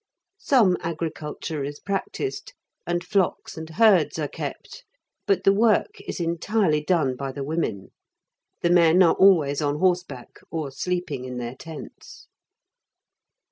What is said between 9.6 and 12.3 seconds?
on horseback, or sleeping in their tents.